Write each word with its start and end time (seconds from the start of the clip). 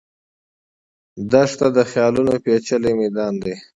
دښته 1.31 1.67
د 1.77 1.77
خیالونو 1.91 2.33
پېچلی 2.43 2.91
میدان 3.01 3.33
دی. 3.43 3.55